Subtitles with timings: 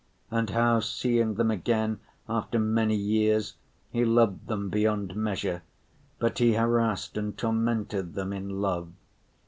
[0.31, 3.53] And how, seeing them again after many years,
[3.91, 5.61] he loved them beyond measure,
[6.17, 8.93] but he harassed and tormented them in love.